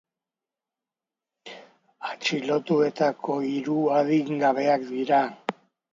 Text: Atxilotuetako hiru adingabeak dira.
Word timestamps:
Atxilotuetako 2.09 3.35
hiru 3.51 3.77
adingabeak 3.99 4.89
dira. 4.93 5.25